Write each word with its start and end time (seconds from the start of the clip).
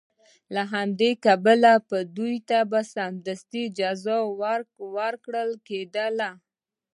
له 0.53 0.63
همدې 0.73 1.11
امله 1.33 1.73
به 1.87 1.99
دوی 2.17 2.35
ته 2.49 2.57
سمدستي 2.95 3.63
جزا 3.77 4.17
ورکول 4.91 5.49
کېدله. 5.67 6.29